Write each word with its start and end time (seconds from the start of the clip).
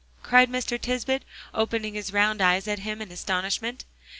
cried 0.23 0.49
Mr. 0.49 0.81
Tisbett, 0.81 1.21
opening 1.53 1.93
his 1.93 2.11
round 2.11 2.41
eyes 2.41 2.67
at 2.67 2.79
him 2.79 3.03
in 3.03 3.11
astonishment. 3.11 3.85